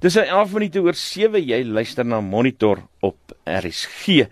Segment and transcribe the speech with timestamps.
[0.00, 4.22] Dis 11 minute oor 7 jy luister na Monitor op RSG.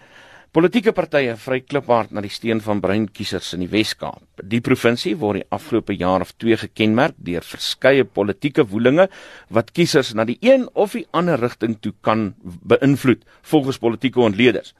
[0.59, 4.41] Politieke partye vry kliphard na die steen van breinkiesers in die Wes-Kaap.
[4.43, 9.07] Die provinsie word die afgelope jaar of 2 gekenmerk deur verskeie politieke woelinge
[9.55, 14.75] wat kiesers na die een of die ander rigting toe kan beïnvloed, volgens politieke ontleeders.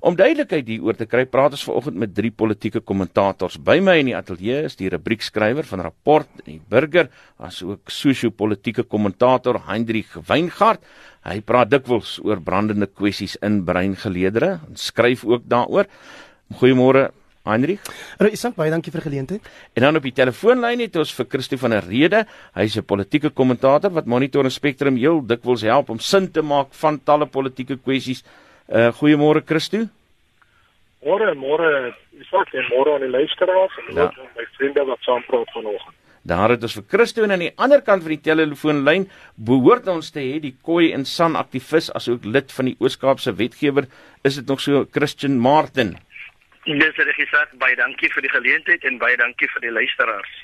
[0.00, 3.58] Om duidelikheid hieroor te kry, praat ons vanoggend met drie politieke kommentators.
[3.60, 8.86] By my in die ateljee is die rubriekskrywer van Rapport en die Burger, asook sosio-politiese
[8.88, 10.80] kommentator Hendrik Weingart.
[11.28, 15.88] Hy praat dikwels oor brandende kwessies in breingeleedere en skryf ook daaroor.
[16.60, 17.10] Goeiemôre
[17.48, 17.84] Hendrik.
[18.18, 19.50] Hallo Isak, baie dankie vir die geleentheid.
[19.76, 22.24] En dan op die telefoonlyn het ons vir Christo van der Rede.
[22.56, 26.72] Hy's 'n politieke kommentator wat Monitor en Spectrum heel dikwels help om sin te maak
[26.72, 28.24] van talle politieke kwessies.
[28.68, 29.88] Uh goeiemôre Christo.
[31.04, 34.12] Môre, môre, Isak en môre aan die luisteraars en ja.
[34.36, 35.97] my vriende wat saam praat vanoggend.
[36.28, 39.06] Daar het ons vir Christo en aan die ander kant van die telefoonlyn
[39.48, 43.88] behoort ons te hê die Koi en San aktivis asook lid van die Oos-Kaapse wetgewer,
[44.28, 45.94] is dit nog so Christian Martin.
[46.68, 50.34] Dis reg Isak, baie dankie vir die geleentheid en baie dankie vir die luisteraars.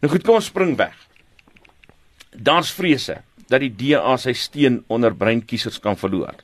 [0.00, 0.96] Nou goed, kom ons spring weg.
[2.32, 3.20] Daar's vrese
[3.50, 6.40] dat die DA sy steen onder breinkiesers kan verloor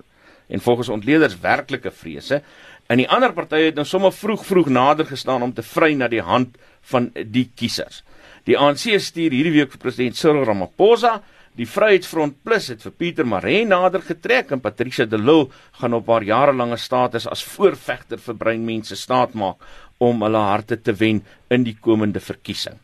[0.50, 2.42] en volgens ontleeders werklike vrese.
[2.90, 6.10] In die ander partye het nou sommer vroeg vroeg nader gestaan om te vry na
[6.10, 6.58] die hand
[6.90, 8.02] van die kiesers.
[8.48, 11.18] Die ANC stuur hierdie week vir president Cyril Ramaphosa.
[11.58, 16.08] Die Vryheidsfront Plus het vir Pieter Maree nader getrek en Patricia de Lille gaan op
[16.08, 19.58] haar jarelange status as voorvegter vir breinmense staat maak
[20.00, 22.78] om hulle harte te wen in die komende verkiesing.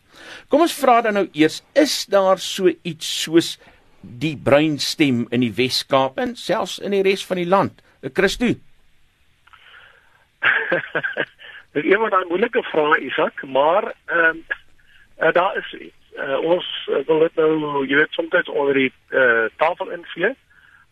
[0.50, 3.54] Kom ons vra dan nou eers, is daar so iets soos
[4.02, 7.80] die breinstem in die Wes-Kaap en selfs in die res van die land.
[8.02, 8.52] Eh, Christo.
[11.72, 14.46] Dit is van die moeilike vrae Isak, maar ehm um,
[15.16, 20.34] daar is uh, ons wil dit nou jy weet soms onder die uh, tafel invee,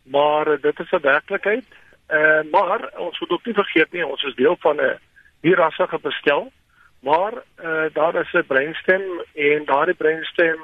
[0.03, 1.65] maar uh, dit is 'n werklikheid.
[2.07, 4.99] Eh uh, maar ons moet ook nie vergeet nie, ons is deel van 'n
[5.41, 6.53] hierassige bestel,
[7.01, 9.03] maar eh uh, daar is 'n breinstem
[9.35, 10.59] en daardie breinstem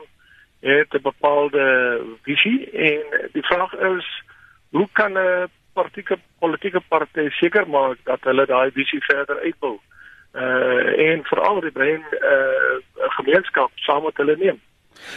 [0.61, 4.23] het 'n bepaalde visie en die vraag is
[4.71, 9.91] hoe kan 'n politieke politieke party seker maak dat hulle daai visie verder uitbou uh
[10.33, 12.77] en veral die brein uh
[13.17, 14.61] gemeenskap saam met hulle neem.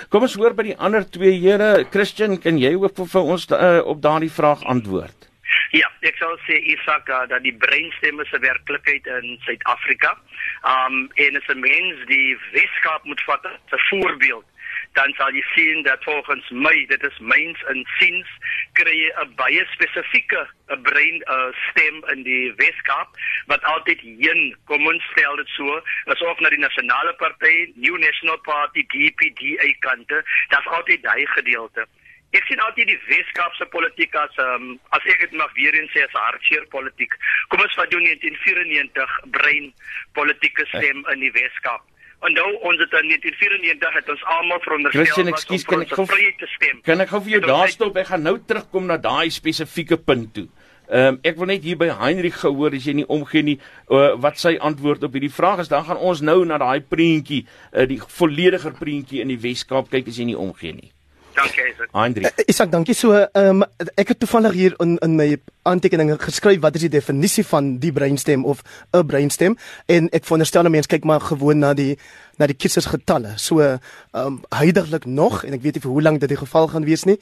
[0.09, 3.81] Kom ons hoor by die ander twee here, Christian, kan jy ook vir ons uh,
[3.85, 5.29] op daardie vraag antwoord?
[5.73, 10.15] Ja, ek sal sê Isak dat die breinstemme se werklikheid in Suid-Afrika,
[10.69, 14.45] um en as 'n mens die Weskaap moet vat as 'n voorbeeld
[14.97, 18.29] dan sal jy sien dat volgens my dit is myns insiens
[18.79, 20.41] kry jy 'n baie spesifieke
[20.75, 23.09] 'n brein uh, stem in die Weskaap
[23.47, 27.97] wat altyd heen kom ons stel dit so as of na die nasionale party New
[27.97, 31.87] National Party DPDA kante daar's altyd daai gedeelte
[32.33, 36.01] Ek sien altyd die Weskaapse politiek as um, as ek dit mag weer eens sê
[36.01, 37.13] as hartseer politiek.
[37.53, 39.67] Kom ons vat jou 1994 brein
[40.17, 41.85] politieke stem in die Weskaap.
[42.23, 46.47] Nou ons het in 1994 het ons almal veronderstel Christian, excuse, kan ek gou te
[46.55, 46.79] stem.
[46.85, 47.99] Kan ek gou vir jou daar stop?
[47.99, 50.47] Ek gaan nou terugkom na daai spesifieke punt toe.
[50.87, 54.15] Ehm um, ek wil net hier by Heinrich gehoor as jy nie omgee nie uh,
[54.23, 55.71] wat sy antwoord op hierdie vraag is.
[55.71, 60.11] Dan gaan ons nou na daai prentjie, uh, die vollediger prentjie in die Weskaap kyk
[60.11, 60.92] as jy nie omgee nie.
[61.33, 61.89] Dankie Isak.
[61.91, 62.25] Hendrik.
[62.25, 62.95] Uh, Isak, dankie.
[62.95, 66.91] So, ehm um, ek het toevallig hier in in my aantekeninge geskryf wat is die
[66.93, 68.61] definisie van die breinstem of
[68.91, 71.97] 'n breinstem en ek veronderstel mense kyk maar gewoon na die
[72.37, 73.33] na die kiesersgetalle.
[73.37, 73.79] So, ehm
[74.13, 77.03] um, huidigelik nog en ek weet nie vir hoe lank dit die geval gaan wees
[77.03, 77.17] nie,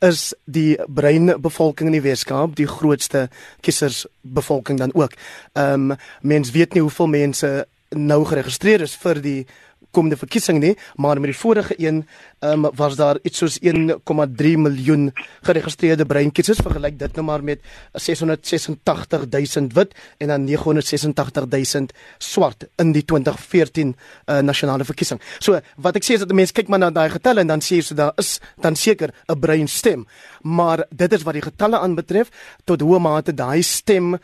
[0.00, 3.28] is die breinbevolking in die Weskaap die grootste
[3.60, 5.12] kiesersbevolking dan ook.
[5.52, 9.46] Ehm um, mense weet nie hoeveel mense nou geregistreer is vir die
[9.92, 12.02] komende verkiesing nie, maar met die vorige een
[12.40, 15.10] um, was daar iets soos 1,3 miljoen
[15.46, 17.60] geregistreerde breinkiesers vergelyk dit nou maar met
[17.92, 21.86] 686 000 wit en dan 986 000
[22.18, 25.20] swart in die 2014 uh, nasionale verkiesing.
[25.38, 27.80] So wat ek sê is dat mense kyk maar na daai getalle en dan sê
[27.80, 30.06] jy so daar is dan seker 'n breinstem,
[30.42, 32.30] maar dit is wat die getalle aanbetref
[32.64, 34.16] tot hoe mate daai stem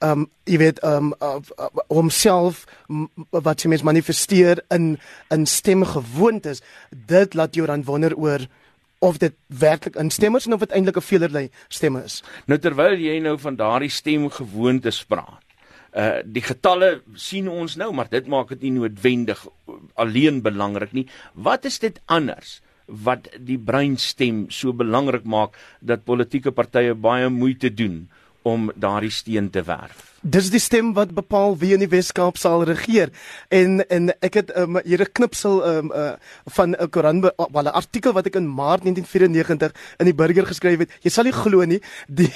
[0.00, 1.12] um jy weet um
[1.88, 4.96] homself uh, uh, wat jy mens manifesteer in
[5.34, 8.46] in stemgewoontes dit laat jou dan wonder oor
[9.00, 12.22] of dit werklik in stemmers en of dit eintlik 'n veelerlei stemme is.
[12.46, 15.44] Nou terwyl jy nou van daardie stemgewoontes praat
[15.92, 19.46] uh die getalle sien ons nou maar dit maak dit nie noodwendig
[19.94, 21.06] alleen belangrik nie.
[21.34, 27.70] Wat is dit anders wat die breinstem so belangrik maak dat politieke partye baie moeite
[27.74, 28.08] doen
[28.42, 30.10] om daardie steen te werf.
[30.20, 33.08] Dis die stem wat bepaal wie in die Weskaap sal regeer.
[33.48, 36.12] En en ek het um, hier 'n knipsel um, uh,
[36.44, 40.78] van 'n Koran wel 'n artikel wat ek in Maart 1994 in die Burger geskryf
[40.78, 40.90] het.
[41.00, 42.32] Jy sal nie glo nie, die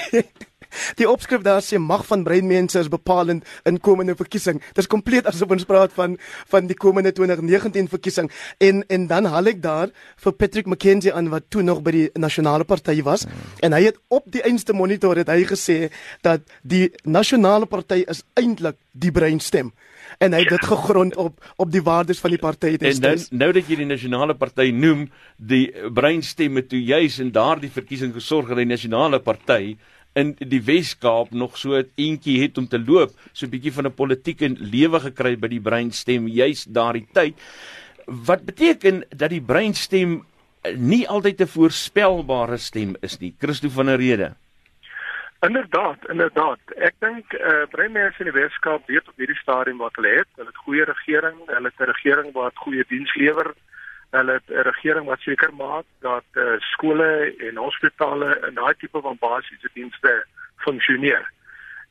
[1.00, 4.60] Die opskrif daar sê mag van breinmense is bepalend in komende verkiesing.
[4.72, 6.18] Dit is kompleet asof ons praat van
[6.52, 8.30] van die komende 2019 verkiesing.
[8.58, 9.90] En en dan haal ek daar
[10.24, 13.48] vir Patrick McKenzie aan wat toe nog by die nasionale party was mm.
[13.66, 15.78] en hy het op die einste monitor het hy gesê
[16.26, 19.72] dat die nasionale party is eintlik die breinstem
[20.22, 23.50] en hy het dit gegrond op op die waardes van die party en nou, nou
[23.56, 28.62] dat jy die nasionale party noem die breinstemme toe juis in daardie verkiesing gesorg het
[28.62, 29.76] die nasionale party
[30.14, 33.86] in die Wes-Kaap nog so 'n eentjie het om te loop, so 'n bietjie van
[33.86, 37.34] 'n politieke lewe gekry by die breinstem juis daardie tyd.
[38.06, 40.24] Wat beteken dat die breinstem
[40.76, 43.34] nie altyd 'n voorspelbare stem is nie.
[43.38, 44.34] Christo van der Rede.
[45.40, 46.58] Inderdaad, inderdaad.
[46.76, 50.28] Ek dink eh uh, breinmense in die Wes-Kaap weet op hierdie stadium wat hulle het.
[50.36, 53.54] Hulle het goeie regering, hulle het 'n regering wat goeie diens lewer
[54.16, 59.00] hulle het 'n regering wat seker maak dat uh, skole en hospitale en daai tipe
[59.00, 60.26] van basiese dienste
[60.56, 61.30] funksioneer.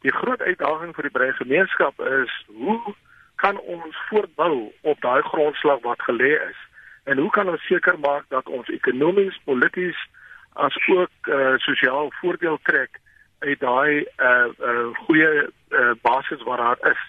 [0.01, 2.95] Die groot uitdaging vir die breë gemeenskap is hoe
[3.35, 6.59] kan ons voortbou op daai grondslag wat gelê is?
[7.03, 9.99] En hoe kan ons seker maak dat ons ekonomies, polities
[10.53, 12.99] as ook uh, sosiaal voordeel trek
[13.39, 17.01] uit daai uh, uh, goeie uh, basis wat daar is?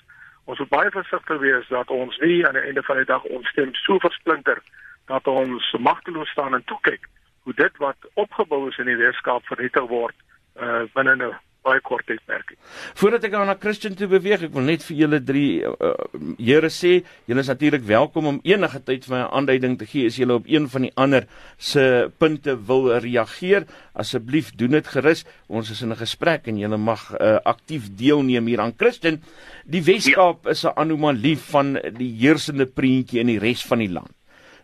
[0.45, 3.49] Ons moet baie versigtig wees dat ons nie aan die einde van die dag ons
[3.49, 4.63] stem so versplinter
[5.07, 7.09] dat ons magteloos staan en toe kyk
[7.45, 10.17] hoe dit wat opgebou is in die Weskaap vernietig word
[10.61, 11.35] uh binne 'n
[11.65, 12.55] baie kort tydperk.
[12.99, 15.93] Voordat ek aan na Christian toe beweeg, ek wil net vir julle drie uh,
[16.37, 16.99] Here sê,
[17.29, 20.47] julle is natuurlik welkom om enige tyd vir 'n aanduiding te gee as julle op
[20.47, 21.27] een van die ander
[21.59, 23.65] se punte wil reageer.
[23.95, 25.25] Asseblief doen dit gerus.
[25.49, 29.23] Ons is in 'n gesprek en julle mag uh, aktief deelneem hier aan Christian.
[29.65, 30.51] Die Weskaap ja.
[30.51, 34.13] is 'n anomalie van die heersende prentjie in die res van die land.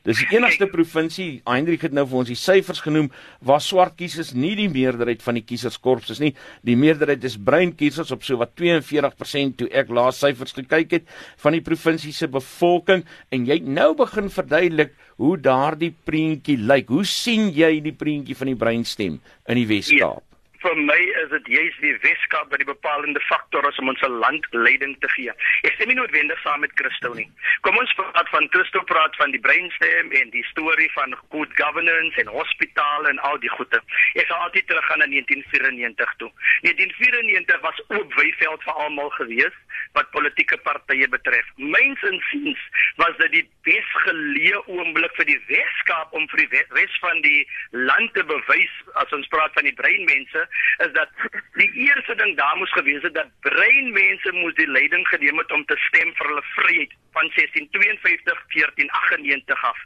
[0.08, 3.11] Dis die enigste provinsie, Hendrik het nou vir ons die syfers genoem
[3.44, 6.31] waar swart kiesers nie die meerderheid van die kieserskorps is nie.
[6.64, 11.12] Die meerderheid is bruin kiesers op so wat 42% toe ek laas syfers gekyk het
[11.44, 16.88] van die provinsie se bevolking en jy nou begin verduidelik hoe daardie prentjie lyk.
[16.88, 20.30] Hoe sien jy die prentjie van die breinstem in die Wes-Kaap?
[20.61, 24.45] Vir my is dit juis die Weskaap wat die bepalende faktor is om ons land
[24.53, 25.33] leiding te gee.
[25.65, 27.25] Ek stem nie noodwendig saam met Christo nie.
[27.65, 32.21] Kom ons praat van Christo praat van die brainstem en die storie van good governance
[32.21, 33.81] en hospitale en al die goede.
[34.21, 36.31] Ek sal altyd teruggaan na 1994 toe.
[36.69, 39.56] 1994 was oop weiveld vir almal gewees
[39.93, 41.47] wat politieke partye betref.
[41.57, 42.61] Myns insiens
[43.01, 47.43] was dit die besgeleë oomblik vir die Weskaap om vir die res van die
[47.75, 50.47] land te bewys as ons praat van die breinmense
[50.87, 51.13] is dat
[51.59, 55.65] die eerste ding daar moes gewees het dat breinmense moes die leiding geneem het om
[55.67, 59.79] te stem vir hulle vryheid van 1652 1498 af.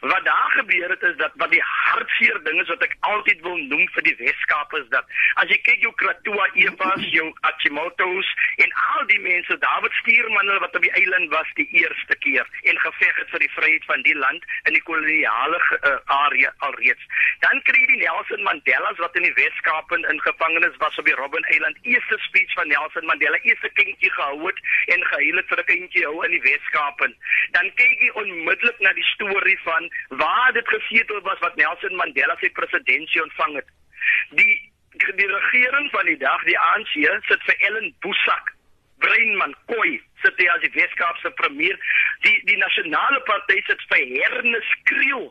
[0.00, 3.58] Wat daar gebeur het is dat wat die hartseer ding is wat ek altyd wil
[3.72, 5.06] noem vir die Weskaap is dat
[5.42, 8.34] as jy kyk jou Kratua Evas, jou Achimotos
[8.64, 12.78] en al die mense David Stuurman wat op die eiland was die eerste keer en
[12.78, 17.04] geveg het vir die vryheid van die land in die koloniale uh, area alreeds.
[17.44, 21.06] Dan kry jy die Nelson Mandela's wat in die Weskaap in, in gevangenis was op
[21.06, 21.78] die Robben Eiland.
[21.82, 24.58] Eerste speech van Nelson Mandela, eerste kindjie gehou het
[24.94, 26.98] en geheel het vir 'n kindjie hou in die Weskaap.
[27.56, 32.36] Dan kyk jy onmiddellik na die storie van waar dit gesetel was wat Nelson Mandela
[32.40, 33.68] sy presidentskap ontvang het.
[34.30, 34.72] Die
[35.14, 36.94] die regering van die dag, die ANC,
[37.28, 38.57] sit vir Ellen Boesak
[39.04, 41.76] Breinman Koi sit hy as die Weskaapse premier.
[42.26, 45.30] Die die nasionale party sit vir Ernest Kriel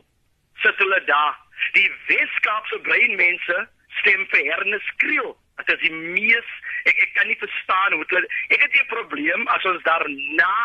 [0.62, 1.36] sit hulle daar.
[1.74, 3.68] Die Weskaapse breinmense
[4.00, 5.36] stem vir Ernest Kriel.
[5.58, 6.50] Dit is die mees
[6.88, 10.56] ek ek kan nie verstaan hoe hulle ek het 'n probleem as ons daarna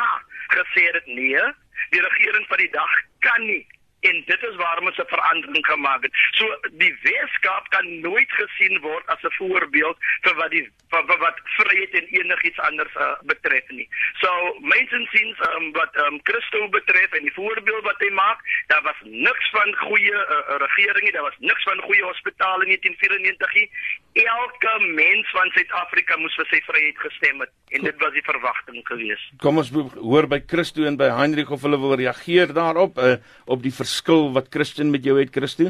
[0.53, 1.43] gesê het nee,
[1.89, 3.65] die regering van die dag kan nie
[4.09, 6.13] en dit is waarom ons 'n verandering gemaak het.
[6.39, 11.19] So die Weskaap kan nooit gesien word as 'n voorbeeld vir wat die vir, vir
[11.25, 13.87] wat vryheid en enigiets anders uh, betref nie.
[14.21, 14.29] So
[14.59, 18.99] mense sien um, wat um, Christo betref en die voorbeeld wat hy maak, daar was
[19.03, 23.69] niks van goeie uh, regering nie, daar was niks van goeie hospitale in 1994 nie.
[24.13, 28.81] Elke mens van Suid-Afrika moes vir sy vryheid gestem het en dit was die verwagting
[28.87, 29.31] geweest.
[29.41, 33.15] Kom ons hoor by Christo en by Heinrich of hulle wil reageer daarop uh,
[33.49, 35.69] op die verskil wat Christen met jou het Christo?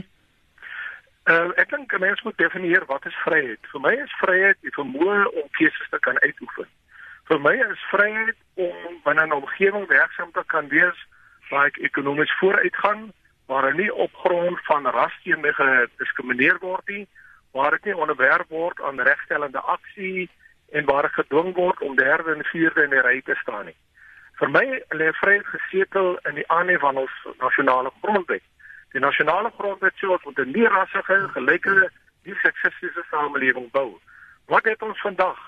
[1.27, 3.60] Uh, ek dink 'n mens moet definieer wat is vryheid.
[3.72, 6.68] Vir my is vryheid die vermoë om keuses te kan uitoefen.
[7.27, 11.00] Vir my is vryheid om binne 'n omgewing werksaam te kan wees
[11.50, 13.13] waar ek ekonomies vooruitgaan,
[13.48, 17.08] waar ek nie op grond van ras teen my gediskrimineer word nie,
[17.51, 20.30] waar dit nie onderwerp word aan regstellende aksie
[20.72, 23.75] en waar gedwing word om derde en vierde in die ry te staan nie.
[24.44, 24.66] Vir my
[25.00, 28.44] lê vryheid gesetel in die aanhef van ons nasionale grondwet.
[28.92, 31.76] Die nasionale grondwet sê ons moet 'n nie-rassige, gelyke,
[32.26, 34.02] nie seksistiese samelewing bou.
[34.52, 35.40] Wat het ons vandag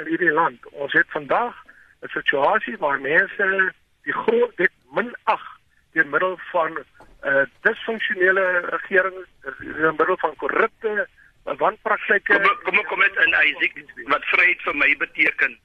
[0.00, 0.64] in hierdie land?
[0.72, 1.52] Ons het vandag
[2.00, 3.72] 'n situasie waar mense
[4.08, 5.44] die grondwet minag
[5.92, 6.84] deur middel van 'n
[7.28, 9.16] uh, disfunksionele regering,
[9.60, 11.08] deur middel van korrupte
[11.44, 12.40] wanpraktyke.
[12.40, 13.72] Kom kom kom met in Isaac
[14.04, 15.58] wat vryheid vir my beteken.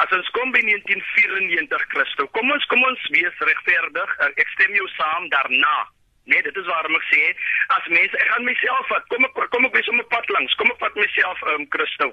[0.00, 4.14] As ons kom by 1994 Christo, kom ons kom ons wees regverdig.
[4.30, 5.76] Ek stem jou saam daarna.
[6.24, 7.22] Nee, dit is waarom ek sê
[7.76, 9.08] as mense ek gaan myself vat.
[9.12, 10.54] Kom ek kom ek wees op 'n pad langs.
[10.54, 12.12] Kom ek vat myself um Christo.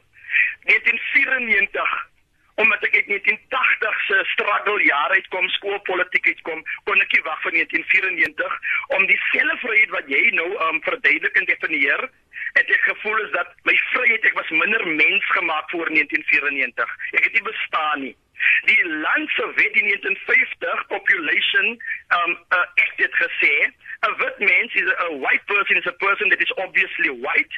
[0.65, 2.18] 1994
[2.61, 7.55] omdat ek uit 1980 se struggle jare uitkom, skoolpolitiek uitkom, kon ek nie wag vir
[7.55, 8.57] 1994
[8.97, 12.03] om dieselfde vryheid wat jy nou um verduidelik en definieer
[12.57, 16.97] het ek gevoel is dat my vryheid ek was minder mens gemaak voor 1994.
[17.19, 18.15] Ek het nie bestaan nie.
[18.67, 21.67] Die land se wet in 1950 population
[22.19, 23.55] um uh, ek het gesê
[24.07, 27.55] 'n wit mens is a white person is a person that is obviously white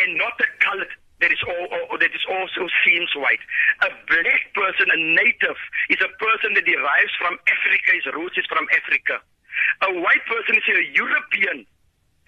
[0.00, 0.92] and not a colored
[1.24, 3.40] that is all or that is also seems white.
[3.80, 5.56] A black person, a native,
[5.88, 9.24] is a person that derives from Africa, his roots is from Africa.
[9.88, 11.64] A white person is a European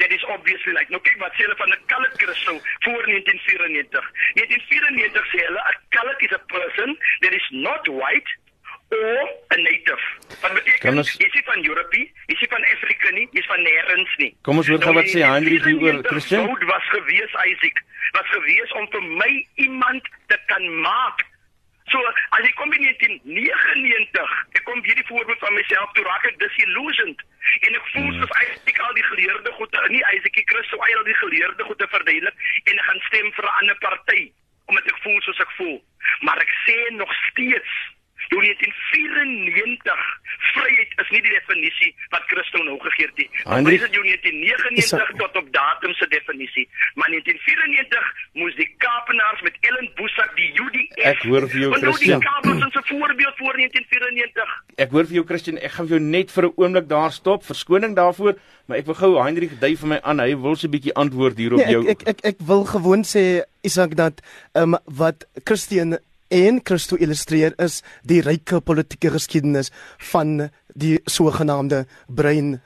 [0.01, 4.05] that is obviously like nou kyk wat sê hulle van 'n colored crystal voor 1994
[4.41, 8.29] 1994 sê hulle 'n colored is a person that is not white
[8.91, 9.19] or
[9.51, 10.03] a native.
[10.41, 11.13] Wat beteken ons...
[11.19, 14.33] jy sê van Europe jy sê van Afrika nie jy is van nêrens nie.
[14.47, 16.51] Kom ons hoor gou wat sê Heinrich hier oor Christian?
[16.71, 17.81] Was gewees Isaac.
[18.19, 19.33] Was gewees om vir my
[19.67, 21.25] iemand te kan maak.
[21.91, 22.03] So
[22.35, 27.21] as ek kom in 1999, ek kom hierdie voorbeeld van myself toe raak ek disillusioned.
[27.63, 28.23] En ek voel hmm.
[28.23, 32.75] soos eintlik al die geleerde goede, nie Isaac Christus al die geleerde goede verduidelik en
[32.75, 34.23] ek gaan stem vir 'n ander party
[34.67, 35.79] omdat ek voel soos ek voel.
[36.27, 37.75] Maar ek sê nog steeds
[38.29, 40.05] Toe 1994
[40.53, 43.29] vryheid is nie die definisie wat Christus nou gegee het nie.
[43.71, 46.69] Dit is 1999 tot op datum se definisie.
[46.95, 52.21] Maar 1994 moes die Kaapenaars met Ellen Boesak die UDF Ek hoor vir jou Christian.
[52.21, 54.51] Die Kaapenaars is 'n voorbeeld voor 1994.
[54.77, 57.45] Ek hoor vir jou Christian, ek gaan jou net vir 'n oomblik daar stop.
[57.45, 58.35] Verskoning daarvoor,
[58.67, 60.19] maar ek wil gou Heinrich dui vir my aan.
[60.19, 61.89] Hy wil so 'n bietjie antwoord hierop nee, jou.
[61.89, 64.21] Ek ek ek ek wil gewoon sê Isak dat
[64.55, 69.73] ehm um, wat Christian en Christo illustreer is die ryke politieke geskiedenis
[70.13, 72.61] van die sogenaamde brein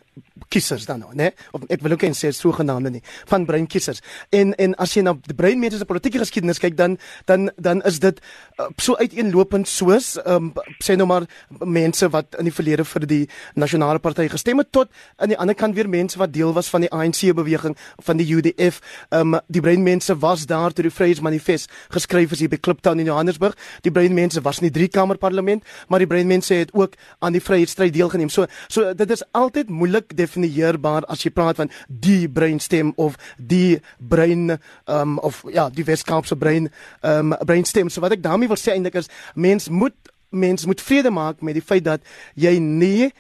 [0.48, 1.30] kiesers dan nou, né?
[1.52, 4.00] Of ek wil ook nie sê sogenaamde nie, van brein kiesers.
[4.30, 8.00] En en as jy na die breinmense se politieke geskiedenis kyk dan dan dan is
[8.00, 8.20] dit
[8.58, 10.52] uh, so uiteenlopend soos ehm um,
[10.84, 11.26] sê nou maar
[11.64, 13.22] mense wat in die verlede vir die
[13.54, 16.86] nasionale party gestem het tot aan die ander kant weer mense wat deel was van
[16.86, 18.80] die ANC beweging van die UDF.
[19.10, 23.06] Ehm um, die breinmense was daar toe die Vryheidsmanifest geskryf is hier by Kliptown in
[23.06, 23.56] Johannesburg.
[23.82, 27.94] Die breinmense was nie drie kamer parlement, maar die breinmense het ook aan die vryheidsstryd
[27.94, 28.28] deelgeneem.
[28.28, 33.80] So so dit is altyd moeilik definieerbaar as jy praat van die breinstem of die
[33.98, 36.70] brein um, of ja, die Weskaapse brein
[37.02, 37.90] um, breinstem.
[37.90, 39.96] So wat ek daarmee wil sê eintlik is mens moet
[40.30, 42.04] mens moet vrede maak met die feit dat
[42.38, 43.10] jy nie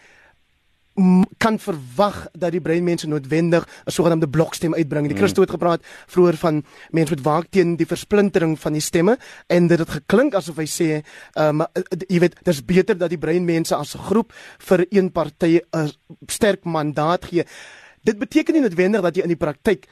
[1.38, 5.06] kan verwag dat die breinmense noodwendig 'n sogenaamde blokstem uitbring.
[5.06, 5.20] Die mm.
[5.20, 9.66] Christo het gepraat vroeër van mense moet waak teen die versplintering van die stemme en
[9.66, 11.02] dit het geklink asof hy sê,
[11.34, 11.66] ehm um,
[12.08, 15.90] jy weet, dis beter dat die breinmense as 'n groep vir een party 'n
[16.26, 17.44] sterk mandaat gee.
[18.02, 19.86] Dit beteken nie noodwendig dat jy in die praktyk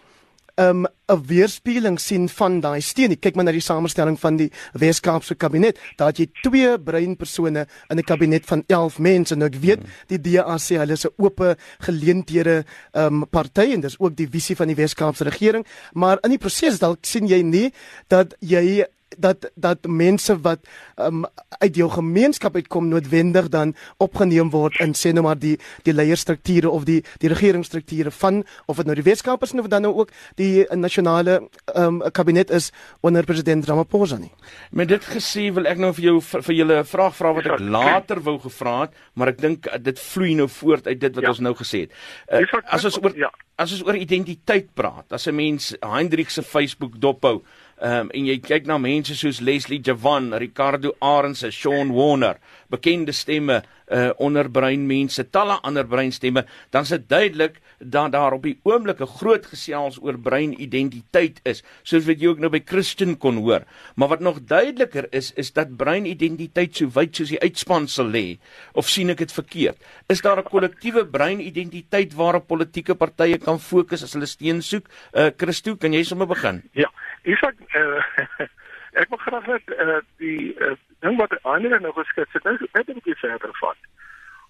[0.59, 3.19] um 'n weerspieëling sien van daai steen.
[3.19, 5.79] Kyk maar na die samestelling van die Weskaapse kabinet.
[5.97, 9.35] Daar het jy twee breinpersone in 'n kabinet van 11 mense.
[9.35, 13.99] Nou ek weet die DA sê hulle is 'n oop geleenthede um party en dis
[13.99, 17.73] ook die visie van die Weskaapse regering, maar in die proses dalk sien jy nie
[18.09, 18.85] dat jy
[19.19, 20.65] dat dat mense wat
[20.97, 21.25] um,
[21.59, 26.71] uit jou gemeenskap uitkom noodwendig dan opgeneem word in sê nou maar die die leierstrukture
[26.71, 30.67] of die die regeringsstrukture van of dit nou die wetenskapers of dan nou ook die
[30.77, 31.41] nasionale
[31.75, 32.71] um, kabinet is
[33.01, 34.31] onder president Ramaphosa nie.
[34.71, 37.47] Met dit gesê wil ek nou vir jou vir, vir julle 'n vraag vra wat
[37.47, 41.25] ek later wou gevra het, maar ek dink dit vloei nou voort uit dit wat
[41.25, 41.29] ja.
[41.29, 41.93] ons nou gesê het.
[42.33, 43.31] Uh, as ons oor ja.
[43.57, 47.43] as ons oor identiteit praat, as 'n mens Hendrik se Facebook dophou
[47.81, 53.13] Ehm um, en jy kyk na mense soos Leslie Javan, Ricardo Arends, Sean Warner, bekende
[53.13, 58.59] stemme uh onder breinmense, talle ander breinstemme, dan is dit duidelik dat daar op die
[58.63, 63.37] oomblik 'n groot gesels oor breinidentiteit is, soos wat jy ook nou by Christian kon
[63.37, 63.65] hoor.
[63.97, 68.39] Maar wat nog duideliker is, is dat breinidentiteit so wyd soos die uitspansel lê,
[68.73, 69.77] of sien ek dit verkeerd?
[70.09, 74.87] Is daar 'n kollektiewe breinidentiteit waarop politieke partye kan fokus as hulle steun soek?
[75.15, 76.63] Uh Christo, kan jy sommer begin?
[76.73, 76.91] Ja,
[77.25, 78.03] Isak, uh,
[79.01, 82.99] ek wil graag net uh, die uh, ding wat ander nou geskets het, net 'n
[82.99, 83.77] bietjie verder vat.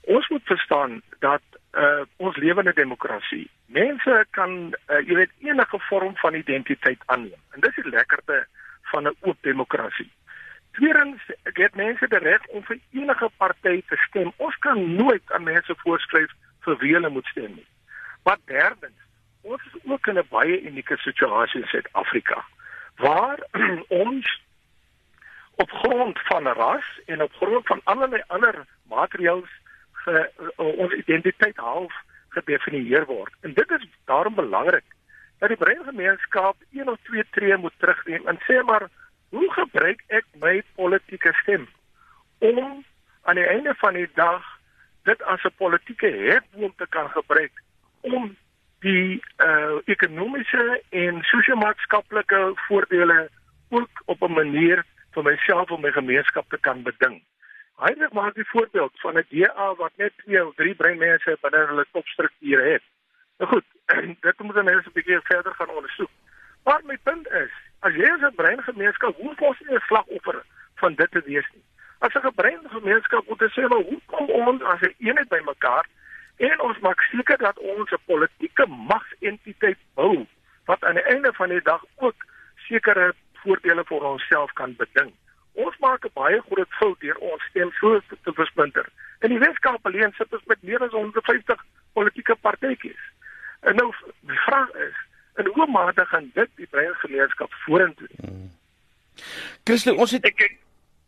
[0.01, 3.51] Ons moet verstaan dat uh, ons lewende demokrasie.
[3.67, 7.43] Mense kan uh, jy weet enige vorm van identiteit aanneem.
[7.53, 8.47] En dis die lekkerte
[8.83, 10.11] van 'n oop demokrasie.
[10.73, 14.33] Tweedens, het mense die reg om vir enige party te stem.
[14.37, 17.67] Ons kan nooit aan mense voorskryf vir wie hulle moet stem nie.
[18.25, 19.01] Maar derdens,
[19.43, 22.45] ons is ook in 'n baie unieke situasie in Suid-Afrika
[22.97, 23.39] waar
[24.05, 24.41] ons
[25.63, 29.51] op grond van ras en op grond van allerlei ander materiaals
[29.93, 31.95] ge, uh, ons identiteit half
[32.29, 33.35] gedefinieer word.
[33.41, 34.85] En dit is daarom belangrik
[35.39, 38.89] dat die breingemeenskap een of twee tree moet terugneem en sê maar
[39.29, 41.67] hoe gebruik ek my politieke stem
[42.39, 42.85] om
[43.23, 44.45] aan die einde van die dag
[45.03, 47.63] dit as 'n politieke hefboom te kan gebruik
[48.01, 48.37] om
[48.81, 53.31] die uh ekonomiese en sosio-maatskaplike voordele
[53.69, 54.85] ook op 'n manier
[55.19, 57.19] vir myself en my gemeenskap te kan beding.
[57.83, 61.87] Heinrich maak die voorbeeld van 'n DA wat net twee of drie breinmense binne hulle
[61.93, 62.85] topstrukture het.
[63.39, 63.67] Nou goed,
[64.27, 66.11] dit moet mense 'n bietjie verder gaan ondersoek.
[66.65, 70.43] Maar my punt is, as jy 'n breingemeenskap, hoe kos jy 'n slagoffer
[70.75, 71.65] van dit te wees nie?
[71.99, 75.87] As 'n breingemeenskap moet sê, "Maar hoe kom ons as 'n eenheid bymekaar?"
[76.37, 80.27] En ons maak seker dat ons 'n politieke magsentiteit bou
[80.65, 85.13] wat aan die einde van die dag ook sekere voordele vir onsself kan beding.
[85.53, 88.87] Ons maak 'n baie groot fout deur ons stem so te versplinter.
[89.21, 93.05] In die Weskaap alleen sit ons met meer as 150 politieke partytjies.
[93.61, 94.97] En nou die vraag is,
[95.37, 98.09] in hoe mate gaan dit die breë gemeenskap vorentoe?
[98.21, 98.51] Hmm.
[99.65, 100.59] Christel, ons het ek, ek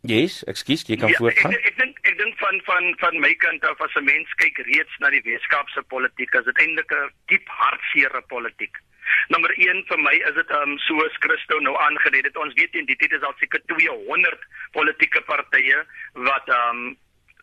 [0.09, 1.53] Yes, ekskuus, jy kan ja, voortgaan.
[1.53, 4.57] Ek, ek dink ek dink van van van my kant af as 'n mens kyk
[4.65, 8.73] reeds na die Weskaapse politiek, is dit eintlik 'n diep hartseer politiek.
[9.31, 12.39] Nommer 1 vir my is dit um soos Christo nou aangedui het.
[12.45, 15.85] Ons weet dit is al seker 200 politieke partye
[16.27, 16.81] wat um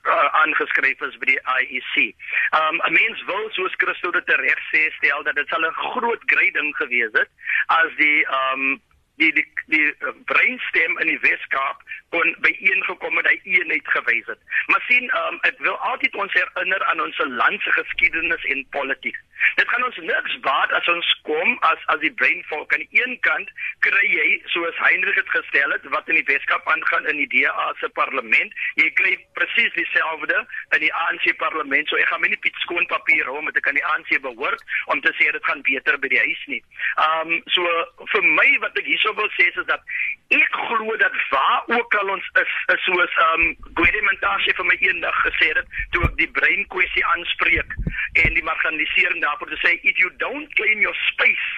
[0.08, 2.12] uh, aangeskryf is by die IEC.
[2.60, 6.24] Um 'n mens wil soos Christo dit reg sê stel dat dit sal 'n groot
[6.34, 7.32] grading gewees het
[7.80, 8.82] as die um
[9.18, 13.88] die die die uh, breinstem in die Weskaap kon by een gekom het hy eenheid
[13.96, 14.40] gewys het.
[14.72, 19.18] Maar sien, um, ek wil altyd ons herinner aan ons land se geskiedenis en politiek.
[19.56, 23.18] Dit gaan ons niks baat as ons kom as as die breinvolk aan die een
[23.26, 23.52] kant
[23.86, 27.68] kry jy soos Heinrich het gestel het wat in die Weskaap aangaan in die DA
[27.82, 28.56] se parlement.
[28.82, 30.40] Jy kry presies dieselfde
[30.76, 31.90] in die ANC parlement.
[31.90, 34.64] So ek gaan my nie piet skoon papier hou met ek aan die ANC behoort
[34.94, 36.62] om te sê dit gaan beter by die huis nie.
[37.08, 37.78] Um so
[38.16, 39.86] vir my wat ek hierso wil sê is dat
[40.34, 43.46] ek glo dat waar ook al ons is, is soos um
[43.80, 47.78] Guidementasje vir my eendag gesê het toe ek die brein kwessie aanspreek
[48.26, 51.50] en die marginalisering daarvoor te sê if you don't claim your space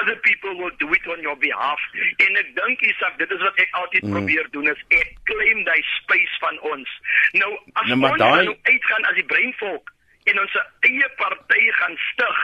[0.00, 1.80] other people will do it on your behalf.
[2.24, 4.14] En ek dink Isak dit is wat ek altyd mm.
[4.14, 6.96] probeer doen is ek claim daai space van ons.
[7.36, 8.48] Nou as nou, ons die...
[8.48, 9.92] nou uitgaan as die breinvolk
[10.30, 12.38] en ons eie party gaan stig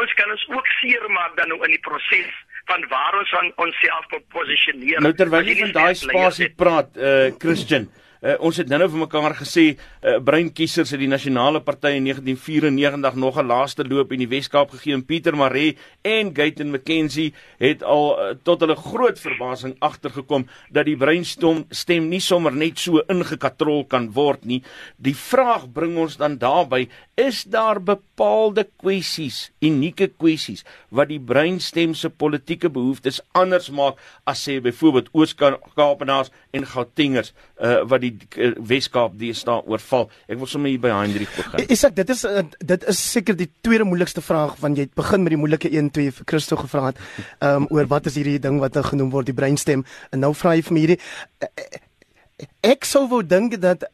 [0.00, 2.32] ons kan ons ook seermaak dan nou in die proses
[2.70, 7.88] van waar ons aan onsself posisioneer nou terwyl jy van daai spasie praat uh, Christian
[8.18, 13.14] Uh, ons het nou-nou vir mekaar gesê uh, breinkiesers het die nasionale party in 1994
[13.14, 17.82] nog 'n laaste loop in die Wes-Kaap gegee en Pieter Maree en Gayton McKenzie het
[17.82, 22.98] al uh, tot hulle groot verbasing agtergekom dat die breinstom stem nie sommer net so
[23.06, 24.62] ingekatrol kan word nie.
[24.96, 31.94] Die vraag bring ons dan daarby, is daar bepaalde kwessies, unieke kwessies wat die breinstem
[31.94, 38.44] se politieke behoeftes anders maak as sê byvoorbeeld Oos-Kaapenaars en Gautengers uh, wat die die
[38.44, 40.08] uh, Weskaap die staan oorval.
[40.28, 41.66] Ek wil sommer hier by Hendrik begin.
[41.74, 45.24] Isak, dit is uh, dit is seker die tweede moeilikste vraag van jy het begin
[45.24, 47.02] met die moeilike 1 2 vir Christo gevra het.
[47.44, 50.54] Um, oor wat is hierdie ding wat nou genoem word die breinstem en nou vra
[50.56, 51.00] jy vir my hierdie
[51.44, 51.48] uh,
[52.66, 53.88] ek sou wou dink dat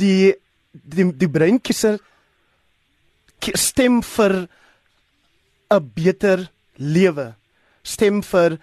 [0.00, 0.32] die
[0.72, 2.00] die die breinkisser
[3.58, 4.48] stem vir
[5.72, 7.34] 'n beter lewe
[7.82, 8.58] stem vir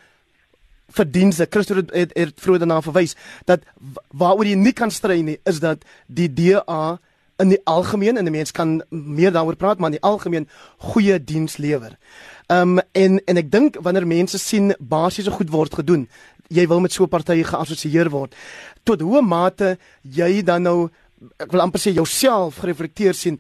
[0.90, 1.48] verdienste.
[1.50, 3.64] Christus het, het, het vroeër daarna verwys dat
[4.10, 7.00] waaroor jy nie kan stry nie is dat die DA
[7.40, 10.50] in die algemeen en die mens kan meer daaroor praat maar in die algemeen
[10.92, 11.96] goeie diens lewer.
[12.52, 16.08] Um, en en ek dink wanneer mense sien basiese goed word gedoen
[16.50, 18.36] jy wil met so 'n party geassosieer word.
[18.84, 20.90] Tot hoe mate jy dan nou
[21.38, 23.40] ek wil amper sê jouself gereflekteer sien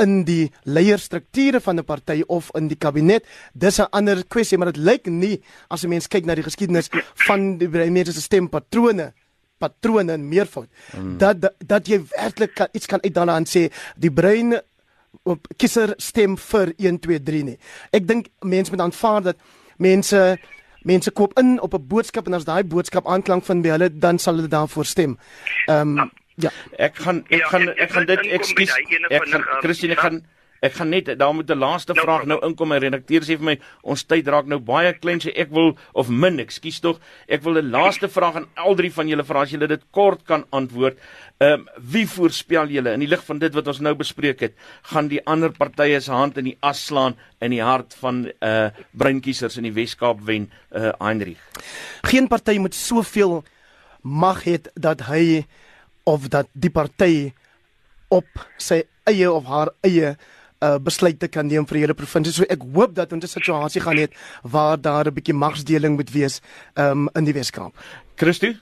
[0.00, 3.24] in die leierstrukture van 'n party of in die kabinet.
[3.52, 6.88] Dis 'n ander kwessie, maar dit lyk nie as 'n mens kyk na die geskiedenis
[7.14, 9.12] van die mense se stempatrone
[9.60, 11.18] patrone en meervoud mm.
[11.18, 13.68] dat, dat dat jy werklik kan, iets kan uitdala en sê
[14.00, 14.56] die brein
[15.28, 17.58] op kisser stem vir 1 2 3 nie.
[17.92, 19.36] Ek dink mense moet aanvaar dat
[19.76, 20.38] mense
[20.86, 24.18] mense koop in op 'n boodskap en as daai boodskap aanklank vind by hulle dan
[24.18, 25.18] sal hulle daarvoor stem.
[25.66, 26.10] Ehm um,
[26.40, 26.50] Ja.
[26.78, 28.76] Ek gaan ek ja, gaan ek, ek gaan dit ekskuus.
[29.10, 30.22] Ek gaan Christine ek gaan
[30.60, 32.68] ek gaan net daar moet 'n laaste no vraag nou inkom.
[32.68, 36.08] My redakteur sê vir my ons tyd raak nou baie klein sê ek wil of
[36.08, 37.00] min, ekskuus tog.
[37.28, 40.24] Ek wil 'n laaste vraag aan al drie van julle vra as julle dit kort
[40.24, 40.98] kan antwoord.
[41.40, 44.54] Ehm um, wie voorspel julle in die lig van dit wat ons nou bespreek het,
[44.82, 48.70] gaan die ander partye se hand in die as slaan in die hart van uh
[48.92, 51.40] breinkiesers in die Wes-Kaap wen uh Heinrich.
[52.02, 53.44] Geen party moet soveel
[54.02, 55.46] mag het dat hy
[56.04, 57.32] of dat die party
[58.08, 60.16] op sy eie of haar eie
[60.60, 62.32] uh, besluite kan neem vir hele provinsie.
[62.32, 64.08] So ek hoop dat ons 'n situasie gaan hê
[64.42, 66.40] waar daar 'n bietjie magsdeling moet wees
[66.76, 67.72] um, in die Weskaap.
[68.16, 68.52] Christo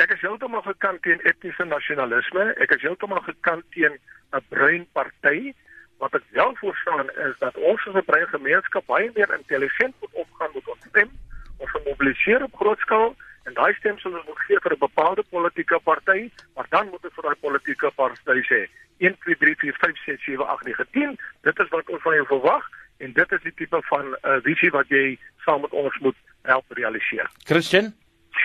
[0.00, 2.54] Ek is heeltemal gekant teen etniese nasionalisme.
[2.64, 3.98] Ek is heeltemal gekant teen
[4.32, 5.52] 'n bruin party.
[5.98, 10.14] Wat ek wel voorstaan is dat ons as 'n bruin gemeenskap baie meer intelligent moet
[10.24, 11.10] omgaan met ons stem.
[11.58, 13.14] Ons mobiliseer op groot skaal
[13.50, 17.04] en daai stem sal ons moet gee vir 'n bepaalde politieke party, maar dan moet
[17.04, 18.60] ons vir daai politieke party sê
[18.98, 21.18] 1 2 3 4 5 6 7 8 9 10.
[21.42, 22.64] Dit is wat ons van jou verwag
[22.98, 26.16] en dit is die tipe van 'n uh, visie wat jy saam met ons moet
[26.42, 27.26] help realiseer.
[27.44, 27.94] Christian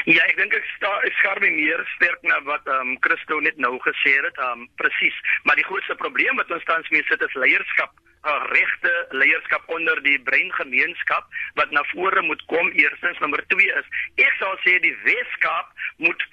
[0.04, 3.58] Ja, ek dink ek sta ek skarp meer sterk na wat ehm um, Christo net
[3.58, 4.38] nou gesê het.
[4.38, 5.18] Ehm um, presies.
[5.44, 7.96] Maar die grootste probleem wat ons tans mee sit is leierskap.
[8.26, 12.72] 'n regte leierskap onder die breingemeenskap wat na vore moet kom.
[12.72, 13.88] Eerstens nommer 2 is
[14.28, 16.26] ek sal sê die Weskaap moet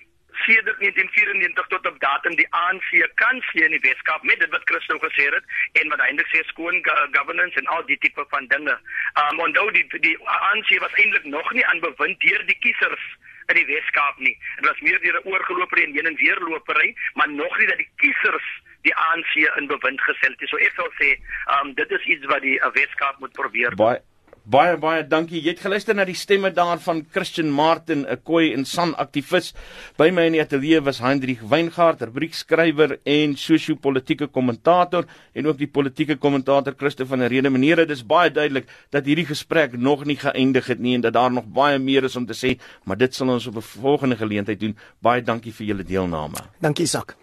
[0.45, 4.65] sedert 1994 tot op datum die ANC kan sien in die Weskaap met dit wat
[4.65, 5.45] Christo gesê het
[5.81, 6.81] en wat eintlik sê skoon
[7.17, 8.79] governance en al die tipe van dinge.
[9.25, 13.05] Um onthou die die ANC was eintlik nog nie aan bewind deur die kiesers
[13.53, 14.35] in die Weskaap nie.
[14.57, 17.77] Dit was meer deur 'n oorgeloper en heen en weer lopery, maar nog nie dat
[17.77, 18.49] die kiesers
[18.83, 20.49] die ANC in bewind gestel het.
[20.49, 21.19] So ek sal sê,
[21.59, 23.75] um dit is iets wat die uh, Weskaap moet probeer.
[23.77, 24.01] Baie
[24.45, 25.41] baie baie dankie.
[25.43, 29.53] Jy het geluister na die stemme daar van Christian Martin, 'n koi en san aktivis.
[29.97, 35.67] By my in die ateljee was Hendrik Weingart, rubriekskrywer en sosio-politieke kommentator en ook die
[35.67, 37.51] politieke kommentator Christo van der Rede.
[37.51, 41.33] Meneere, dis baie duidelik dat hierdie gesprek nog nie geëindig het nie en dat daar
[41.33, 44.61] nog baie meer is om te sê, maar dit sal ons op 'n volgende geleentheid
[44.61, 44.77] doen.
[45.01, 46.37] Baie dankie vir julle deelname.
[46.61, 47.22] Dankie, Isak.